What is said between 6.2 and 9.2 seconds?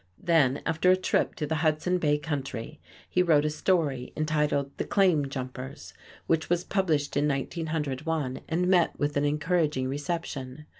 which was published in 1901 and met with